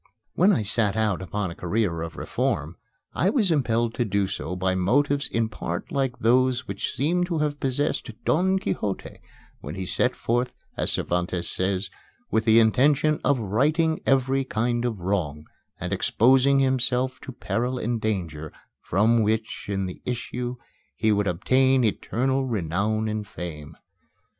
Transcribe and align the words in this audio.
When 0.33 0.51
I 0.51 0.63
set 0.63 0.97
out 0.97 1.21
upon 1.21 1.51
a 1.51 1.55
career 1.55 2.01
of 2.01 2.15
reform, 2.15 2.75
I 3.13 3.29
was 3.29 3.51
impelled 3.51 3.93
to 3.93 4.03
do 4.03 4.25
so 4.25 4.55
by 4.55 4.73
motives 4.73 5.27
in 5.27 5.47
part 5.47 5.91
like 5.91 6.17
those 6.17 6.67
which 6.67 6.91
seem 6.91 7.23
to 7.25 7.37
have 7.37 7.59
possessed 7.59 8.09
Don 8.25 8.57
Quixote 8.57 9.19
when 9.59 9.75
he 9.75 9.85
set 9.85 10.15
forth, 10.15 10.55
as 10.75 10.91
Cervantes 10.91 11.47
says, 11.47 11.91
with 12.31 12.45
the 12.45 12.59
intention 12.59 13.19
"of 13.23 13.37
righting 13.41 13.99
every 14.07 14.43
kind 14.43 14.85
of 14.85 15.01
wrong, 15.01 15.45
and 15.79 15.93
exposing 15.93 16.57
himself 16.57 17.19
to 17.19 17.31
peril 17.31 17.77
and 17.77 18.01
danger, 18.01 18.51
from 18.81 19.21
which 19.21 19.65
in 19.69 19.85
the 19.85 20.01
issue 20.03 20.55
he 20.95 21.11
would 21.11 21.27
obtain 21.27 21.83
eternal 21.83 22.47
renown 22.47 23.07
and 23.07 23.27
fame." 23.27 23.77